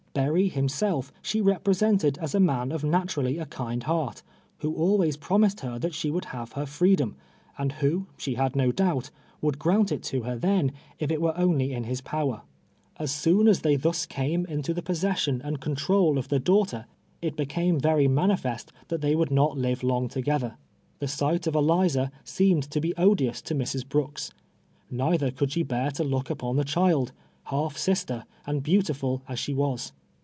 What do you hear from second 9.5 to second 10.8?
grant it to her then,